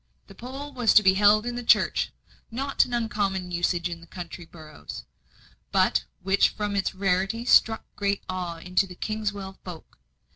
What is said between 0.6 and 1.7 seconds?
was to be held in the